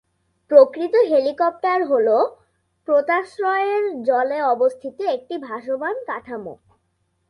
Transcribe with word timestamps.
প্রকৃত 0.51 0.93
হেলিকোপটার 1.09 1.79
হল 1.83 2.07
পোতাশ্রয়ের 2.87 3.83
জলে 4.03 4.39
অবস্থিত 4.53 4.97
একটি 5.15 5.35
ভাসমান 5.37 5.95
কাঠামো। 6.07 6.53